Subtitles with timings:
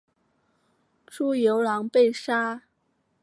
[1.05, 2.63] 朱由榔被杀。